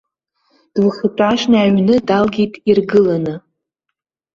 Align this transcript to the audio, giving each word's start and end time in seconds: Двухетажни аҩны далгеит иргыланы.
Двухетажни 0.75 1.57
аҩны 1.63 1.95
далгеит 2.07 2.53
иргыланы. 2.69 3.35